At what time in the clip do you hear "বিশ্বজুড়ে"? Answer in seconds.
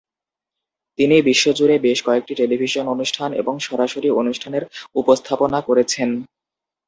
1.21-1.75